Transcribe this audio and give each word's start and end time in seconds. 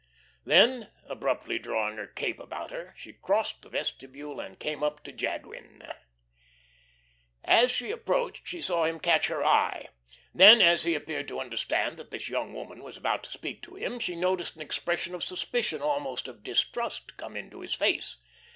Then, 0.45 0.89
abruptly 1.07 1.59
drawing 1.59 1.97
her 1.97 2.07
cape 2.07 2.39
about 2.39 2.71
her, 2.71 2.95
she 2.97 3.13
crossed 3.13 3.61
the 3.61 3.69
vestibule 3.69 4.39
and 4.39 4.57
came 4.59 4.83
up 4.83 5.03
to 5.03 5.11
Jadwin. 5.11 5.83
As 7.43 7.69
she 7.69 7.91
approached 7.91 8.47
she 8.47 8.63
saw 8.63 8.85
him 8.85 8.99
catch 8.99 9.27
her 9.27 9.45
eye. 9.45 9.89
Then, 10.33 10.59
as 10.59 10.85
he 10.85 10.95
appeared 10.95 11.27
to 11.27 11.39
understand 11.39 11.97
that 11.97 12.09
this 12.09 12.29
young 12.29 12.51
woman 12.51 12.81
was 12.81 12.97
about 12.97 13.21
to 13.25 13.29
speak 13.31 13.61
to 13.61 13.75
him, 13.75 13.99
she 13.99 14.15
noticed 14.15 14.55
an 14.55 14.63
expression 14.63 15.13
of 15.13 15.23
suspicion, 15.23 15.83
almost 15.83 16.27
of 16.27 16.41
distrust, 16.41 17.15
come 17.15 17.37
into 17.37 17.59
his 17.59 17.75
face. 17.75 18.17